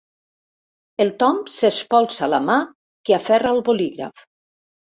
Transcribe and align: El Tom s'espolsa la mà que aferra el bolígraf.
El 1.05 1.11
Tom 1.23 1.43
s'espolsa 1.57 2.31
la 2.35 2.41
mà 2.49 2.57
que 3.11 3.19
aferra 3.19 3.55
el 3.59 3.63
bolígraf. 3.69 4.29